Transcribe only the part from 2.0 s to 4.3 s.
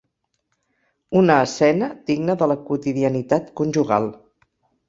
digna de la quotidianitat conjugal.